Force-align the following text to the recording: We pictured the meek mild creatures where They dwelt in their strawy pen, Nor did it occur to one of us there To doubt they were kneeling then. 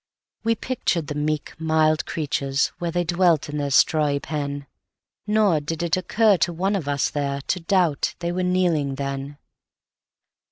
We 0.43 0.55
pictured 0.55 1.05
the 1.09 1.13
meek 1.13 1.53
mild 1.59 2.07
creatures 2.07 2.69
where 2.79 2.89
They 2.89 3.03
dwelt 3.03 3.49
in 3.49 3.59
their 3.59 3.69
strawy 3.69 4.19
pen, 4.19 4.65
Nor 5.27 5.59
did 5.59 5.83
it 5.83 5.95
occur 5.95 6.37
to 6.37 6.51
one 6.51 6.75
of 6.75 6.87
us 6.87 7.07
there 7.11 7.39
To 7.41 7.59
doubt 7.59 8.15
they 8.17 8.31
were 8.31 8.41
kneeling 8.41 8.95
then. 8.95 9.37